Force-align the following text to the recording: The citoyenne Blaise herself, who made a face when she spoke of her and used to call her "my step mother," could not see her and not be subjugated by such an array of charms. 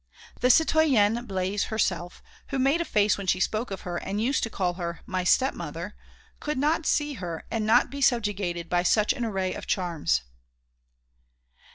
The 0.39 0.49
citoyenne 0.49 1.27
Blaise 1.27 1.65
herself, 1.65 2.23
who 2.47 2.57
made 2.57 2.81
a 2.81 2.85
face 2.85 3.19
when 3.19 3.27
she 3.27 3.39
spoke 3.39 3.69
of 3.69 3.81
her 3.81 3.97
and 3.97 4.19
used 4.19 4.41
to 4.41 4.49
call 4.49 4.73
her 4.73 5.01
"my 5.05 5.23
step 5.23 5.53
mother," 5.53 5.95
could 6.39 6.57
not 6.57 6.87
see 6.87 7.13
her 7.21 7.43
and 7.51 7.67
not 7.67 7.91
be 7.91 8.01
subjugated 8.01 8.67
by 8.67 8.81
such 8.81 9.13
an 9.13 9.23
array 9.23 9.53
of 9.53 9.67
charms. 9.67 10.23